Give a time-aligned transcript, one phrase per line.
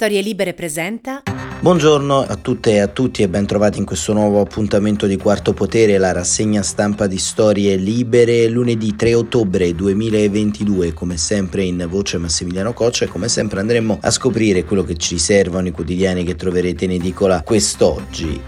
[0.00, 1.24] Storie Libere presenta.
[1.60, 5.54] Buongiorno a tutte e a tutti e ben trovati in questo nuovo appuntamento di Quarto
[5.54, 12.16] Potere, la rassegna stampa di Storie Libere, lunedì 3 ottobre 2022, come sempre in voce
[12.16, 16.36] Massimiliano Coccia e come sempre andremo a scoprire quello che ci riservano i quotidiani che
[16.36, 18.40] troverete in edicola quest'oggi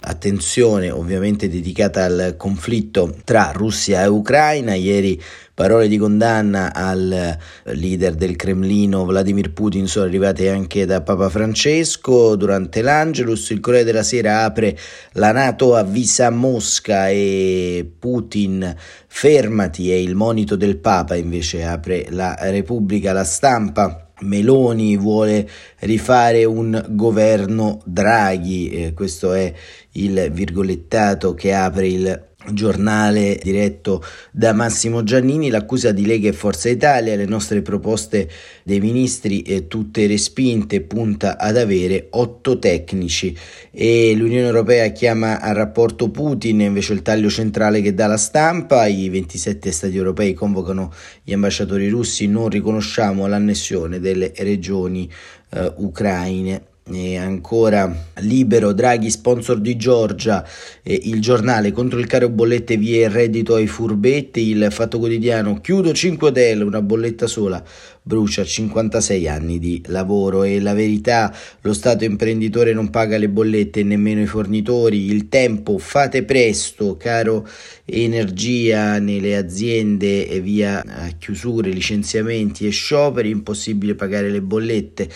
[0.00, 4.72] attenzione ovviamente dedicata al conflitto tra Russia e Ucraina.
[4.72, 5.20] Ieri
[5.58, 12.36] parole di condanna al leader del Cremlino Vladimir Putin sono arrivate anche da Papa Francesco
[12.36, 13.50] durante l'Angelus.
[13.50, 14.78] Il Corriere della Sera apre
[15.14, 18.72] la Nato avvisa Mosca e Putin
[19.08, 25.48] fermati e il monito del Papa invece apre la Repubblica, la stampa Meloni vuole
[25.80, 29.52] rifare un governo Draghi, eh, questo è
[29.94, 36.68] il virgolettato che apre il giornale diretto da Massimo Giannini, l'accusa di Lega e Forza
[36.68, 38.28] Italia, le nostre proposte
[38.62, 43.36] dei ministri eh, tutte respinte, punta ad avere otto tecnici.
[43.70, 48.86] E l'Unione Europea chiama al rapporto Putin invece il taglio centrale che dà la stampa,
[48.86, 50.92] i 27 stati europei convocano
[51.22, 55.10] gli ambasciatori russi, non riconosciamo l'annessione delle regioni
[55.50, 60.44] eh, ucraine e ancora libero Draghi sponsor di Giorgia
[60.82, 65.60] eh, il giornale contro il caro bollette via il reddito ai furbetti il fatto quotidiano
[65.60, 67.62] chiudo 5 hotel una bolletta sola
[68.08, 70.42] brucia 56 anni di lavoro.
[70.42, 75.28] E la verità lo stato imprenditore non paga le bollette e nemmeno i fornitori il
[75.28, 77.46] tempo fate presto caro
[77.90, 80.84] energia nelle aziende e via
[81.18, 85.08] chiusure licenziamenti e scioperi impossibile pagare le bollette.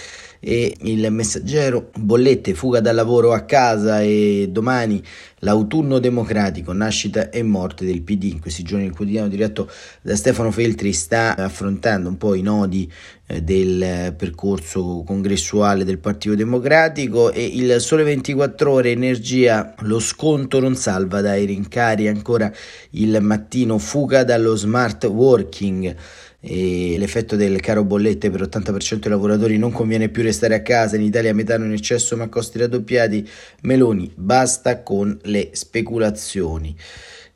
[0.45, 5.01] E il messaggero bollette fuga dal lavoro a casa e domani
[5.45, 9.71] l'autunno democratico nascita e morte del PD in questi giorni il quotidiano diretto
[10.01, 12.91] da Stefano Feltri sta affrontando un po' i nodi
[13.27, 20.61] eh, del percorso congressuale del Partito Democratico e il Sole 24 ore energia lo sconto
[20.61, 22.09] non salva dai rincari.
[22.09, 22.53] Ancora
[22.91, 25.97] il mattino fuga dallo smart working
[26.45, 30.97] e l'effetto del caro bollette per l'80% dei lavoratori non conviene più restare a casa,
[30.97, 33.29] in Italia metano in eccesso ma costi raddoppiati,
[33.63, 36.77] Meloni basta con le speculazioni.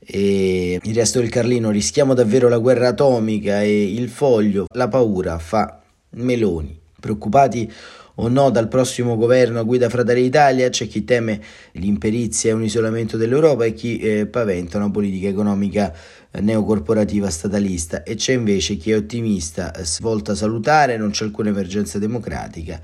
[0.08, 5.38] E il resto del Carlino rischiamo davvero la guerra atomica e il foglio, la paura
[5.38, 6.78] fa Meloni.
[6.98, 7.72] Preoccupati
[8.16, 11.40] o no dal prossimo governo a guida Fratelli Italia, c'è chi teme
[11.72, 15.92] l'imperizia e un isolamento dell'Europa e chi eh, paventa una politica economica
[16.30, 21.50] eh, neocorporativa statalista e c'è invece chi è ottimista, eh, svolta salutare, non c'è alcuna
[21.50, 22.80] emergenza democratica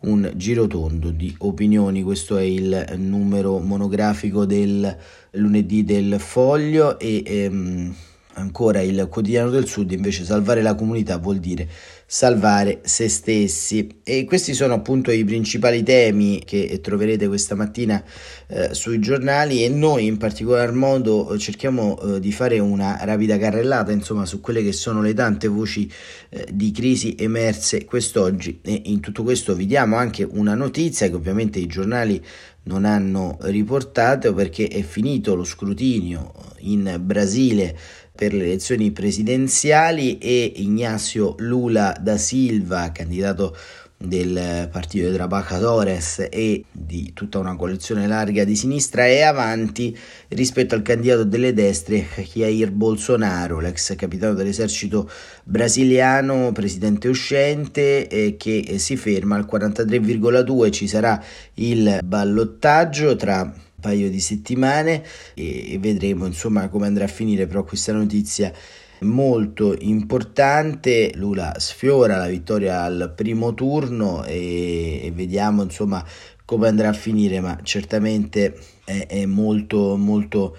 [0.00, 2.02] un girotondo di opinioni.
[2.02, 4.96] Questo è il numero monografico del
[5.32, 7.94] lunedì del foglio e ehm,
[8.38, 11.68] ancora il quotidiano del sud invece salvare la comunità vuol dire
[12.10, 14.00] salvare se stessi.
[14.02, 18.02] E questi sono appunto i principali temi che troverete questa mattina
[18.46, 23.92] eh, sui giornali e noi in particolar modo cerchiamo eh, di fare una rapida carrellata
[23.92, 25.90] insomma su quelle che sono le tante voci
[26.30, 28.60] eh, di crisi emerse quest'oggi.
[28.62, 32.24] E in tutto questo vi diamo anche una notizia che ovviamente i giornali
[32.62, 37.76] non hanno riportato perché è finito lo scrutinio in Brasile
[38.18, 43.56] per le elezioni presidenziali e Ignacio Lula da Silva, candidato
[43.96, 49.96] del Partito dei Trabajadores e di tutta una coalizione larga di sinistra è avanti
[50.30, 55.08] rispetto al candidato delle destre Jair Bolsonaro, l'ex capitano dell'esercito
[55.44, 61.22] brasiliano, presidente uscente eh, che si ferma al 43,2 ci sarà
[61.54, 67.92] il ballottaggio tra paio di settimane e, vedremo insomma come andrà a finire però questa
[67.92, 68.52] notizia
[69.00, 71.12] molto importante.
[71.14, 76.04] Lula sfiora la vittoria al primo turno e, e vediamo insomma
[76.44, 80.56] come andrà a finire ma certamente è, è molto molto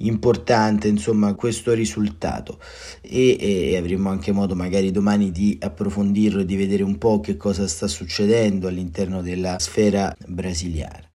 [0.00, 2.58] importante insomma questo risultato.
[3.00, 7.36] E, e, avremo anche modo magari domani di approfondirlo e di vedere un po' che
[7.36, 11.09] cosa sta succedendo all'interno della sfera brasiliana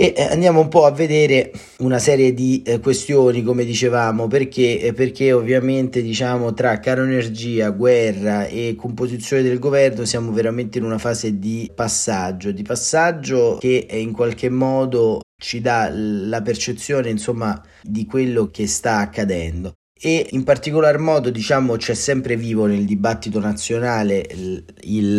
[0.00, 4.78] e eh, andiamo un po' a vedere una serie di eh, questioni come dicevamo perché,
[4.78, 10.84] eh, perché ovviamente diciamo tra caro energia guerra e composizione del governo siamo veramente in
[10.84, 17.60] una fase di passaggio di passaggio che in qualche modo ci dà la percezione insomma
[17.82, 23.40] di quello che sta accadendo e in particolar modo diciamo c'è sempre vivo nel dibattito
[23.40, 25.18] nazionale il, il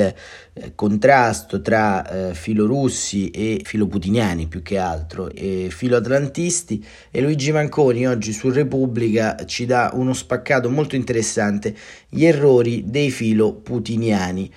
[0.54, 6.86] eh, contrasto tra eh, filorussi e filoputiniani più che altro e filoatlantisti.
[7.12, 11.76] E Luigi Manconi oggi su Repubblica ci dà uno spaccato molto interessante
[12.08, 14.52] gli errori dei filoputiniani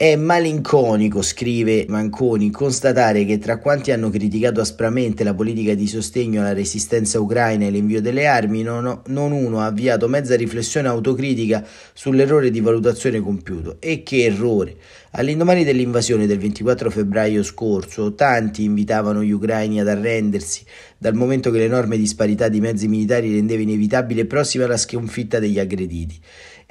[0.00, 6.40] È malinconico, scrive Manconi, constatare che tra quanti hanno criticato aspramente la politica di sostegno
[6.40, 11.62] alla resistenza ucraina e l'invio delle armi, non, non uno ha avviato mezza riflessione autocritica
[11.92, 13.76] sull'errore di valutazione compiuto.
[13.78, 14.76] E che errore!
[15.10, 20.64] All'indomani dell'invasione del 24 febbraio scorso, tanti invitavano gli ucraini ad arrendersi,
[20.96, 26.18] dal momento che l'enorme disparità di mezzi militari rendeva inevitabile prossima la sconfitta degli aggrediti.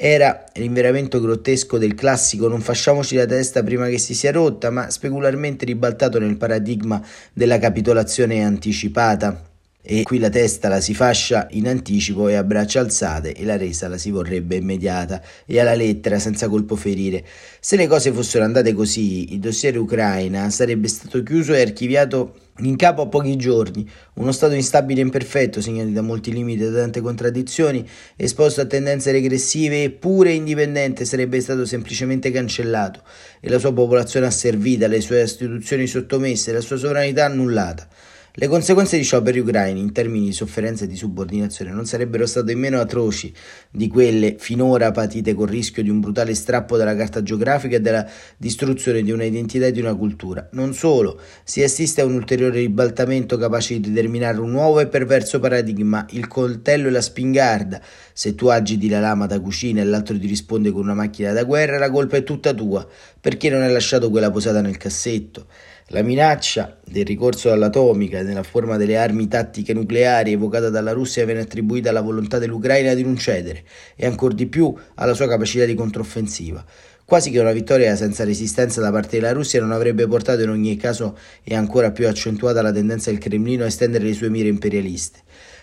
[0.01, 4.89] Era l'inveramento grottesco del classico non fasciamoci la testa prima che si sia rotta, ma
[4.89, 9.43] specularmente ribaltato nel paradigma della capitolazione anticipata.
[9.81, 13.57] E qui la testa la si fascia in anticipo e a braccia alzate e la
[13.57, 17.25] resa la si vorrebbe immediata e alla lettera senza colpo ferire.
[17.59, 22.75] Se le cose fossero andate così, il dossier Ucraina sarebbe stato chiuso e archiviato in
[22.75, 26.79] capo a pochi giorni, uno stato instabile e imperfetto, segnato da molti limiti e da
[26.79, 33.01] tante contraddizioni, esposto a tendenze regressive eppure indipendente, sarebbe stato semplicemente cancellato
[33.39, 37.87] e la sua popolazione asservita, le sue istituzioni sottomesse, la sua sovranità annullata.
[38.33, 42.53] Le conseguenze di scioperi ucraini in termini di sofferenza e di subordinazione non sarebbero state
[42.53, 43.33] meno atroci
[43.71, 48.07] di quelle finora patite col rischio di un brutale strappo dalla carta geografica e della
[48.37, 50.47] distruzione di una identità e di una cultura.
[50.51, 55.39] Non solo, si assiste a un ulteriore ribaltamento capace di determinare un nuovo e perverso
[55.39, 57.81] paradigma, il coltello e la spingarda.
[58.13, 61.43] Se tu agiti la lama da cucina e l'altro ti risponde con una macchina da
[61.43, 62.87] guerra, la colpa è tutta tua,
[63.19, 65.47] perché non hai lasciato quella posata nel cassetto.
[65.91, 71.41] La minaccia del ricorso all'atomica nella forma delle armi tattiche nucleari evocata dalla Russia viene
[71.41, 73.63] attribuita alla volontà dell'Ucraina di non cedere
[73.95, 76.63] e ancor di più alla sua capacità di controffensiva.
[77.05, 80.77] Quasi che una vittoria senza resistenza da parte della Russia non avrebbe portato in ogni
[80.77, 85.21] caso e ancora più accentuata la tendenza del Cremlino a estendere le sue mire imperialiste.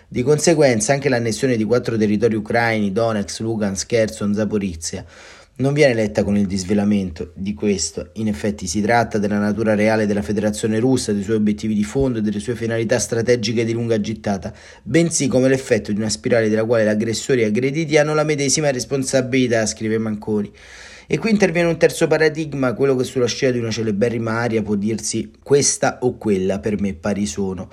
[0.09, 5.05] Di conseguenza anche l'annessione di quattro territori ucraini, Donetsk, Lugansk, Kherson, Zaporizia,
[5.59, 8.11] non viene letta con il disvelamento di questo.
[8.13, 12.19] In effetti si tratta della natura reale della Federazione russa, dei suoi obiettivi di fondo
[12.19, 16.65] e delle sue finalità strategiche di lunga gittata, bensì come l'effetto di una spirale della
[16.65, 20.51] quale gli aggressori e aggrediti hanno la medesima responsabilità, scrive Manconi.
[21.07, 24.75] E qui interviene un terzo paradigma, quello che sulla scia di una celeberrima aria può
[24.75, 27.69] dirsi questa o quella, per me pari sono.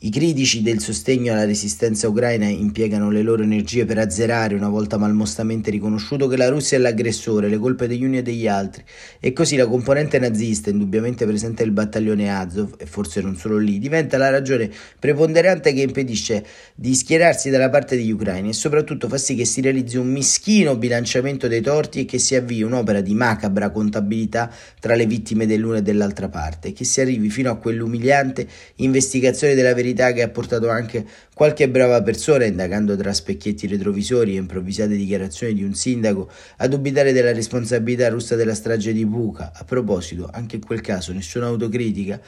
[0.00, 4.96] I critici del sostegno alla resistenza ucraina impiegano le loro energie per azzerare, una volta
[4.96, 8.84] malmostamente riconosciuto che la Russia è l'aggressore, le colpe degli uni e degli altri,
[9.18, 13.80] e così la componente nazista, indubbiamente presente nel battaglione Azov, e forse non solo lì,
[13.80, 16.46] diventa la ragione preponderante che impedisce
[16.76, 20.76] di schierarsi dalla parte degli ucraini e soprattutto fa sì che si realizzi un mischino
[20.76, 24.48] bilanciamento dei torti e che si avvii un'opera di macabra contabilità
[24.78, 28.46] tra le vittime dell'una e dell'altra parte, che si arrivi fino a quell'umiliante
[28.76, 31.04] investigazione della verità verità che ha portato anche
[31.34, 37.12] qualche brava persona, indagando tra specchietti retrovisori e improvvisate dichiarazioni di un sindaco, a dubitare
[37.12, 39.52] della responsabilità russa della strage di Buca.
[39.54, 42.20] A proposito, anche in quel caso nessuna autocritica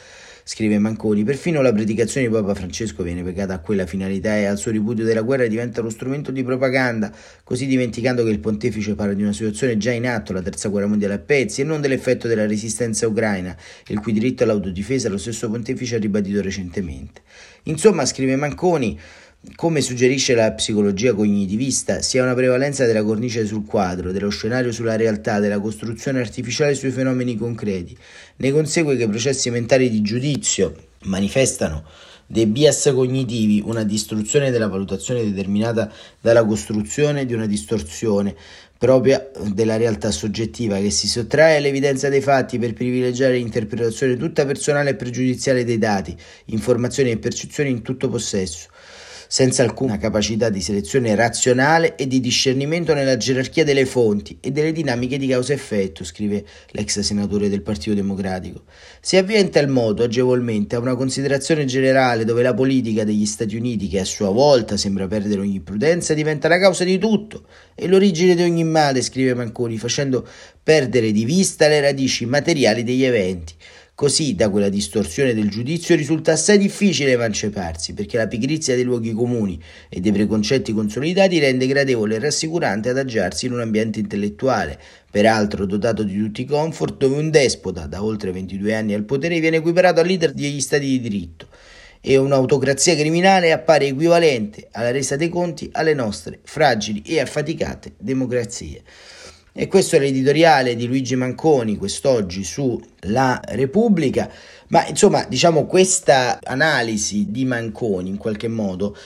[0.45, 4.59] scrive Manconi, perfino la predicazione di Papa Francesco viene pegata a quella finalità e al
[4.59, 7.13] suo ripudio della guerra diventa uno strumento di propaganda,
[7.45, 10.87] così dimenticando che il pontefice parla di una situazione già in atto, la terza guerra
[10.87, 13.57] mondiale a pezzi, e non dell'effetto della resistenza ucraina,
[13.89, 17.23] il cui diritto all'autodifesa lo stesso pontefice ha ribadito recentemente.
[17.65, 18.99] Insomma, scrive Manconi,
[19.55, 24.71] come suggerisce la psicologia cognitivista, si ha una prevalenza della cornice sul quadro, dello scenario
[24.71, 27.97] sulla realtà, della costruzione artificiale sui fenomeni concreti.
[28.37, 31.85] Ne consegue che i processi mentali di giudizio manifestano
[32.27, 38.37] dei bias cognitivi, una distruzione della valutazione determinata dalla costruzione di una distorsione
[38.77, 44.91] propria della realtà soggettiva che si sottrae all'evidenza dei fatti per privilegiare l'interpretazione tutta personale
[44.91, 46.15] e pregiudiziale dei dati,
[46.47, 48.69] informazioni e percezioni in tutto possesso
[49.33, 54.73] senza alcuna capacità di selezione razionale e di discernimento nella gerarchia delle fonti e delle
[54.73, 58.65] dinamiche di causa-effetto, scrive l'ex senatore del Partito Democratico.
[59.01, 63.55] Si avvia in tal modo agevolmente a una considerazione generale dove la politica degli Stati
[63.55, 67.45] Uniti, che a sua volta sembra perdere ogni prudenza, diventa la causa di tutto
[67.77, 70.27] e l'origine di ogni male, scrive Manconi, facendo
[70.61, 73.55] perdere di vista le radici materiali degli eventi.
[74.01, 79.13] Così da quella distorsione del giudizio risulta assai difficile emanciparsi, perché la pigrizia dei luoghi
[79.13, 84.79] comuni e dei preconcetti consolidati rende gradevole e rassicurante adagiarsi in un ambiente intellettuale,
[85.11, 89.39] peraltro dotato di tutti i comfort, dove un despota, da oltre 22 anni al potere,
[89.39, 91.49] viene equiparato al leader degli stati di diritto
[92.01, 98.83] e un'autocrazia criminale appare equivalente alla resa dei conti alle nostre fragili e affaticate democrazie.
[99.53, 104.31] E questo è l'editoriale di Luigi Manconi quest'oggi su La Repubblica,
[104.69, 108.97] ma insomma diciamo questa analisi di Manconi in qualche modo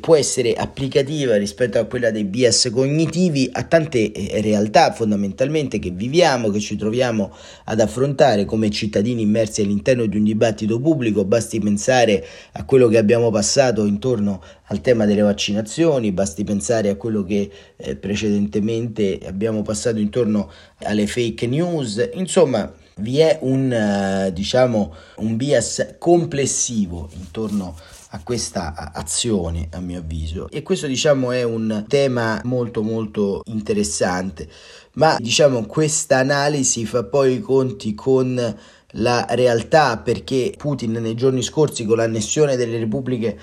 [0.00, 5.90] può essere applicativa rispetto a quella dei bias cognitivi a tante eh, realtà fondamentalmente che
[5.90, 11.58] viviamo, che ci troviamo ad affrontare come cittadini immersi all'interno di un dibattito pubblico, basti
[11.58, 17.24] pensare a quello che abbiamo passato intorno al tema delle vaccinazioni, basti pensare a quello
[17.24, 20.50] che eh, precedentemente abbiamo passato intorno
[20.82, 28.20] alle fake news, insomma vi è un, eh, diciamo, un bias complessivo intorno a a
[28.22, 30.48] questa azione a mio avviso.
[30.50, 34.48] E questo diciamo è un tema molto molto interessante.
[34.94, 38.56] Ma diciamo questa analisi fa poi i conti con
[38.96, 43.38] la realtà perché Putin nei giorni scorsi con l'annessione delle repubbliche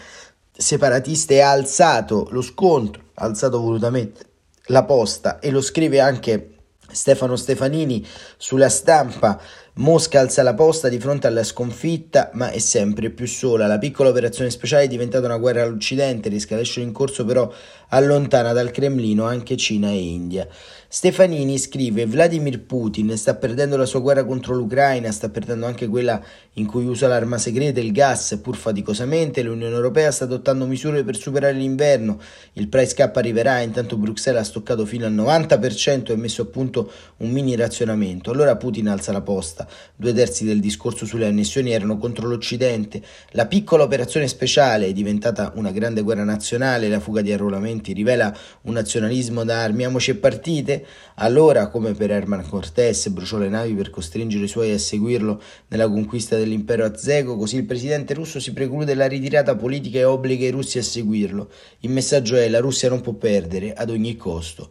[0.51, 4.25] separatiste ha alzato lo scontro ha alzato volutamente
[4.65, 5.39] la posta.
[5.39, 6.57] E lo scrive anche
[6.91, 8.05] Stefano Stefanini
[8.37, 9.39] sulla stampa
[9.75, 13.67] Mosca alza la posta di fronte alla sconfitta, ma è sempre più sola.
[13.67, 17.49] La piccola operazione speciale è diventata una guerra all'Occidente, l'escalation in corso però
[17.89, 20.47] allontana dal Cremlino anche Cina e India.
[20.87, 26.21] Stefanini scrive: Vladimir Putin sta perdendo la sua guerra contro l'Ucraina, sta perdendo anche quella
[26.53, 29.43] in cui usa l'arma segreta, il gas, pur faticosamente.
[29.43, 32.19] L'Unione Europea sta adottando misure per superare l'inverno.
[32.53, 36.91] Il price cap arriverà, intanto Bruxelles ha stoccato fino al 90% e messo a punto
[37.17, 38.31] un mini razionamento.
[38.31, 39.58] Allora Putin alza la posta.
[39.95, 43.01] Due terzi del discorso sulle annessioni erano contro l'Occidente.
[43.31, 46.89] La piccola operazione speciale è diventata una grande guerra nazionale.
[46.89, 50.85] La fuga di arruolamenti rivela un nazionalismo da armiamoci e partite.
[51.15, 55.89] Allora, come per Herman Cortés, bruciò le navi per costringere i suoi a seguirlo nella
[55.89, 60.51] conquista dell'impero azteco, così il presidente russo si preclude la ritirata politica e obbliga i
[60.51, 61.49] russi a seguirlo.
[61.79, 64.69] Il messaggio è la Russia non può perdere ad ogni costo.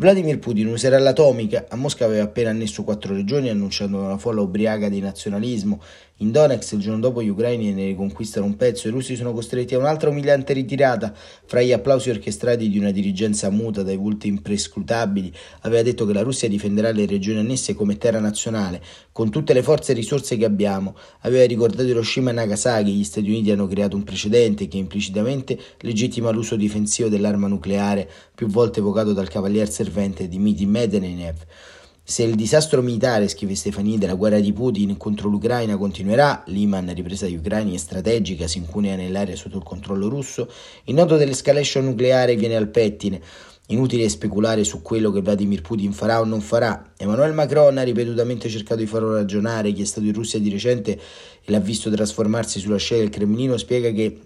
[0.00, 1.66] Vladimir Putin userà l'atomica.
[1.68, 5.78] A Mosca aveva appena annesso quattro regioni annunciando una folla ubriaca di nazionalismo.
[6.22, 9.32] In Donetsk il giorno dopo gli ucraini ne riconquistano un pezzo e i russi sono
[9.32, 11.14] costretti a un'altra umiliante ritirata.
[11.46, 16.20] Fra gli applausi orchestrati di una dirigenza muta dai volti imprescrutabili, aveva detto che la
[16.20, 20.44] Russia difenderà le regioni annesse come terra nazionale, con tutte le forze e risorse che
[20.44, 20.94] abbiamo.
[21.20, 26.28] Aveva ricordato Hiroshima e Nagasaki, gli Stati Uniti hanno creato un precedente che implicitamente legittima
[26.28, 31.36] l'uso difensivo dell'arma nucleare, più volte evocato dal cavalier servente di Miti Medvedev.
[32.10, 37.26] Se il disastro militare, scrive Stefani, della guerra di Putin contro l'Ucraina continuerà, l'Iman, ripresa
[37.26, 40.50] di ucraini, è strategica, si incunea nell'area sotto il controllo russo,
[40.86, 43.20] il nodo dell'escalation nucleare viene al pettine.
[43.68, 46.94] Inutile speculare su quello che Vladimir Putin farà o non farà.
[46.96, 50.98] Emmanuel Macron ha ripetutamente cercato di farlo ragionare, chi è stato in Russia di recente
[51.44, 54.18] e l'ha visto trasformarsi sulla scia del Cremlino spiega che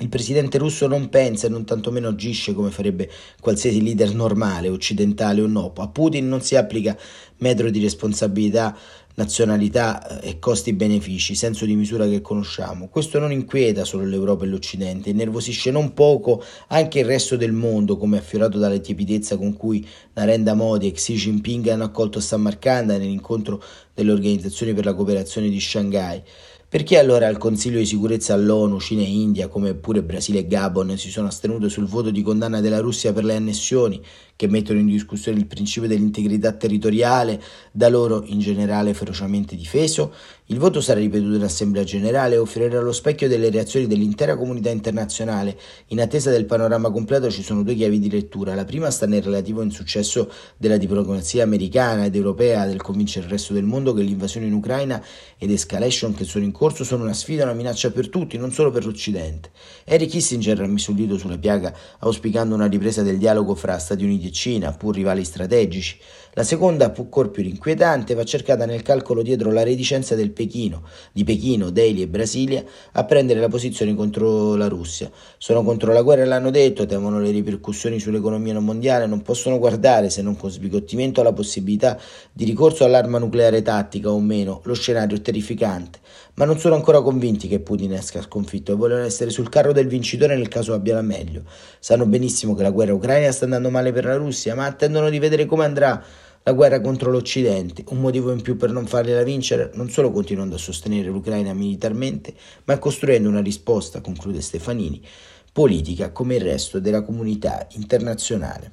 [0.00, 5.40] il presidente russo non pensa e non tantomeno agisce come farebbe qualsiasi leader normale, occidentale
[5.40, 5.72] o no.
[5.76, 6.96] A Putin non si applica
[7.38, 8.76] metro di responsabilità,
[9.14, 12.88] nazionalità eh, e costi-benefici, senso di misura che conosciamo.
[12.88, 17.96] Questo non inquieta solo l'Europa e l'Occidente, innervosisce non poco anche il resto del mondo,
[17.96, 23.60] come affiorato dalla tiepidezza con cui Narendra Modi e Xi Jinping hanno accolto Samarkand nell'incontro
[23.92, 26.22] delle organizzazioni per la cooperazione di Shanghai.
[26.70, 30.98] Perché allora al Consiglio di sicurezza all'ONU, Cina e India, come pure Brasile e Gabon,
[30.98, 34.04] si sono astenute sul voto di condanna della Russia per le annessioni
[34.36, 40.12] che mettono in discussione il principio dell'integrità territoriale, da loro in generale ferocemente difeso,
[40.50, 44.70] il voto sarà ripetuto in Assemblea Generale e offrirà lo specchio delle reazioni dell'intera comunità
[44.70, 45.58] internazionale.
[45.88, 48.54] In attesa del panorama completo ci sono due chiavi di lettura.
[48.54, 53.52] La prima sta nel relativo insuccesso della diplomazia americana ed europea del convincere il resto
[53.52, 55.04] del mondo che l'invasione in Ucraina
[55.36, 58.50] ed escalation che sono in corso sono una sfida e una minaccia per tutti, non
[58.50, 59.50] solo per l'Occidente.
[59.84, 64.02] Harry Kissinger ha messo il dito sulla piaga auspicando una ripresa del dialogo fra Stati
[64.02, 65.98] Uniti e Cina, pur rivali strategici.
[66.38, 71.24] La seconda, pur più inquietante, va cercata nel calcolo dietro la reticenza del Pechino, di
[71.24, 75.10] Pechino, Delhi e Brasilia a prendere la posizione contro la Russia.
[75.36, 80.22] Sono contro la guerra, l'hanno detto, temono le ripercussioni sull'economia mondiale, non possono guardare, se
[80.22, 81.98] non con sbigottimento, alla possibilità
[82.32, 85.98] di ricorso all'arma nucleare tattica o meno, lo scenario è terrificante.
[86.34, 89.88] Ma non sono ancora convinti che Putin esca sconfitto e vogliono essere sul carro del
[89.88, 91.42] vincitore nel caso abbia la meglio.
[91.80, 95.18] Sanno benissimo che la guerra ucraina sta andando male per la Russia, ma attendono di
[95.18, 96.00] vedere come andrà
[96.48, 100.54] la guerra contro l'Occidente, un motivo in più per non fargliela vincere, non solo continuando
[100.54, 102.32] a sostenere l'Ucraina militarmente,
[102.64, 105.06] ma costruendo una risposta, conclude Stefanini,
[105.52, 108.72] politica come il resto della comunità internazionale.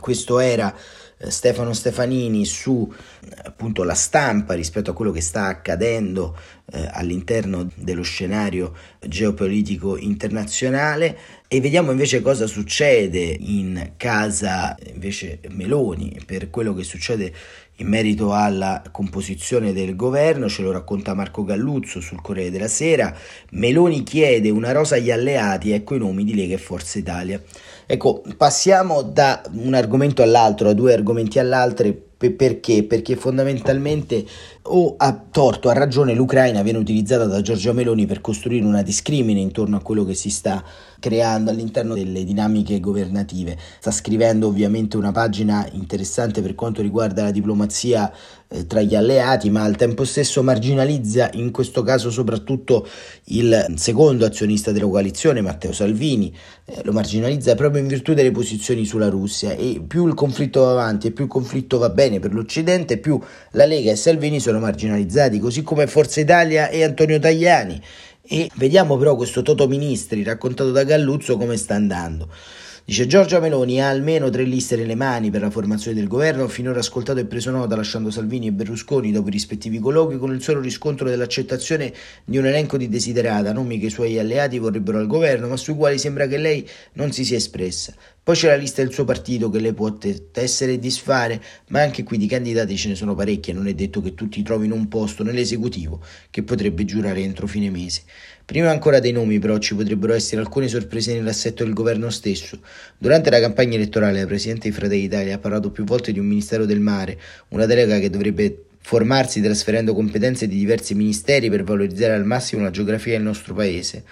[0.00, 0.74] Questo era
[1.18, 2.92] eh, Stefano Stefanini su
[3.44, 6.36] appunto la stampa rispetto a quello che sta accadendo
[6.72, 11.16] eh, all'interno dello scenario geopolitico internazionale
[11.52, 17.30] e vediamo invece cosa succede in casa invece Meloni per quello che succede
[17.76, 23.14] in merito alla composizione del governo, ce lo racconta Marco Galluzzo sul Corriere della Sera.
[23.50, 27.38] Meloni chiede una rosa agli alleati, ecco i nomi di Lega e Forza Italia.
[27.84, 31.94] Ecco, passiamo da un argomento all'altro, da due argomenti all'altro
[32.30, 32.84] perché?
[32.84, 34.24] Perché fondamentalmente
[34.62, 39.40] o a torto a ragione l'Ucraina viene utilizzata da Giorgia Meloni per costruire una discrimine
[39.40, 40.62] intorno a quello che si sta
[41.02, 43.58] creando all'interno delle dinamiche governative.
[43.80, 48.12] Sta scrivendo ovviamente una pagina interessante per quanto riguarda la diplomazia
[48.46, 52.86] eh, tra gli alleati, ma al tempo stesso marginalizza in questo caso soprattutto
[53.24, 56.32] il secondo azionista della coalizione, Matteo Salvini,
[56.66, 60.70] eh, lo marginalizza proprio in virtù delle posizioni sulla Russia e più il conflitto va
[60.70, 63.20] avanti e più il conflitto va bene per l'Occidente, più
[63.52, 67.82] la Lega e Salvini sono marginalizzati, così come Forza Italia e Antonio Tajani.
[68.24, 72.28] E vediamo però questo Toto Ministri raccontato da Galluzzo come sta andando.
[72.84, 76.78] Dice Giorgia Meloni ha almeno tre liste nelle mani per la formazione del governo, finora
[76.78, 80.60] ascoltato e preso nota lasciando Salvini e Berlusconi dopo i rispettivi colloqui con il solo
[80.60, 81.92] riscontro dell'accettazione
[82.24, 85.74] di un elenco di desiderata, nomi che i suoi alleati vorrebbero al governo, ma sui
[85.74, 87.92] quali sembra che lei non si sia espressa.
[88.24, 92.04] Poi c'è la lista del suo partito che le può tessere e disfare, ma anche
[92.04, 94.86] qui di candidati ce ne sono parecchi e non è detto che tutti trovino un
[94.86, 96.00] posto nell'esecutivo
[96.30, 98.02] che potrebbe giurare entro fine mese.
[98.44, 102.60] Prima ancora dei nomi, però, ci potrebbero essere alcune sorprese nell'assetto del governo stesso.
[102.96, 106.26] Durante la campagna elettorale, la Presidente di Fratelli d'Italia ha parlato più volte di un
[106.26, 112.14] Ministero del Mare, una delega che dovrebbe formarsi trasferendo competenze di diversi ministeri per valorizzare
[112.14, 114.04] al massimo la geografia del nostro paese.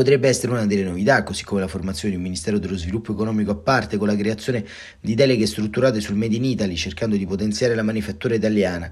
[0.00, 3.50] Potrebbe essere una delle novità, così come la formazione di un Ministero dello Sviluppo Economico
[3.50, 4.64] a parte, con la creazione
[4.98, 8.90] di deleghe strutturate sul Made in Italy, cercando di potenziare la manifattura italiana.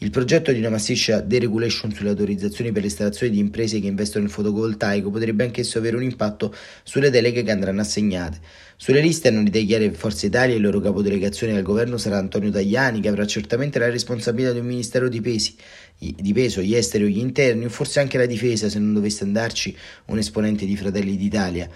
[0.00, 4.30] Il progetto di una massiccia deregulation sulle autorizzazioni per l'installazione di imprese che investono in
[4.30, 8.38] fotovoltaico potrebbe anch'esso avere un impatto sulle deleghe che andranno assegnate.
[8.76, 12.52] Sulle liste hanno idee chiare Forza Italia e il loro capodelegazione al governo sarà Antonio
[12.52, 15.56] Tajani, che avrà certamente la responsabilità di un ministero di, pesi,
[15.98, 19.24] di peso, gli esteri o gli interni, o forse anche la difesa se non dovesse
[19.24, 19.76] andarci
[20.06, 21.68] un esponente di Fratelli d'Italia.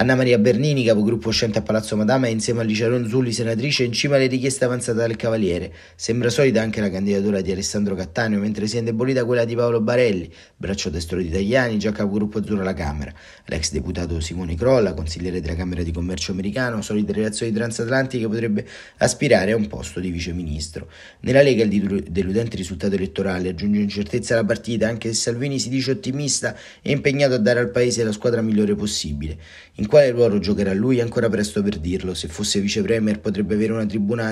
[0.00, 3.90] Anna Maria Bernini, capogruppo uscente a Palazzo Madama, è insieme a Licia Ronzulli, senatrice, in
[3.90, 5.72] cima alle richieste avanzate dal Cavaliere.
[5.96, 9.80] Sembra solida anche la candidatura di Alessandro Cattaneo, mentre si è indebolita quella di Paolo
[9.80, 13.12] Barelli, braccio destro di Tagliani, già capogruppo azzurro alla Camera.
[13.46, 18.64] L'ex deputato Simone Crolla, consigliere della Camera di Commercio americano, solide relazioni transatlantiche, potrebbe
[18.98, 20.88] aspirare a un posto di viceministro.
[21.22, 25.90] Nella Lega il deludente risultato elettorale aggiunge incertezza alla partita, anche se Salvini si dice
[25.90, 29.36] ottimista e impegnato a dare al Paese la squadra migliore possibile.
[29.74, 32.14] In quale ruolo giocherà lui è ancora presto per dirlo.
[32.14, 34.24] Se fosse vice premier potrebbe avere una tribuna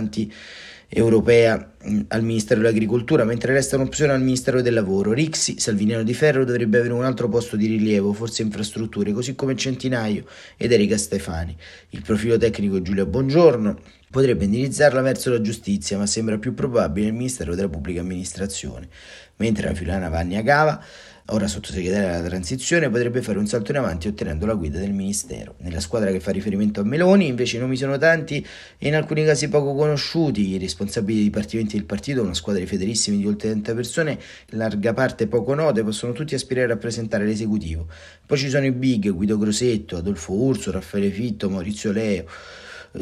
[0.88, 5.12] europea mm, al Ministero dell'Agricoltura, mentre resta un'opzione al Ministero del Lavoro.
[5.12, 9.56] Rixi, Salviniano di Ferro, dovrebbe avere un altro posto di rilievo, forse infrastrutture, così come
[9.56, 10.24] Centinaio
[10.56, 11.56] ed Erika Stefani.
[11.90, 17.14] Il profilo tecnico Giulia Bongiorno potrebbe indirizzarla verso la giustizia, ma sembra più probabile il
[17.14, 18.88] Ministero della Pubblica Amministrazione,
[19.36, 20.82] mentre la filana Vanni Agava
[21.30, 25.56] ora sottosegretaria della transizione, potrebbe fare un salto in avanti ottenendo la guida del ministero.
[25.58, 28.46] Nella squadra che fa riferimento a Meloni invece i nomi sono tanti
[28.78, 32.68] e in alcuni casi poco conosciuti, i responsabili di dipartimenti del partito, una squadra di
[32.68, 34.10] fedelissimi di oltre 30 persone,
[34.50, 37.88] in larga parte poco note, possono tutti aspirare a rappresentare l'esecutivo.
[38.24, 42.26] Poi ci sono i big, Guido Grosetto, Adolfo Urso, Raffaele Fitto, Maurizio Leo.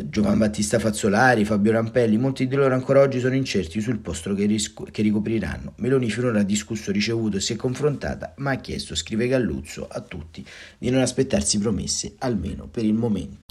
[0.09, 4.47] Giovan Battista Fazzolari, Fabio Rampelli, molti di loro ancora oggi sono incerti sul posto che,
[4.47, 5.75] risco- che ricopriranno.
[5.77, 10.01] Meloni finora ha discusso, ricevuto e si è confrontata, ma ha chiesto, scrive Galluzzo, a
[10.01, 10.45] tutti
[10.79, 13.44] di non aspettarsi promesse, almeno per il momento.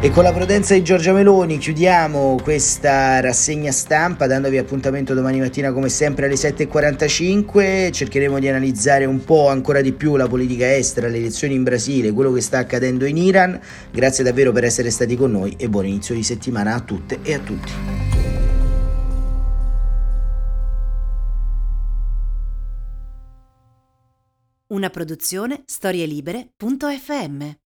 [0.00, 5.72] E con la prudenza di Giorgia Meloni chiudiamo questa rassegna stampa dandovi appuntamento domani mattina
[5.72, 7.90] come sempre alle 7.45.
[7.90, 12.12] Cercheremo di analizzare un po' ancora di più la politica estera, le elezioni in Brasile,
[12.12, 13.60] quello che sta accadendo in Iran.
[13.90, 17.34] Grazie davvero per essere stati con noi e buon inizio di settimana a tutte e
[17.34, 17.72] a tutti.
[24.68, 27.66] Una produzione storielibere.fm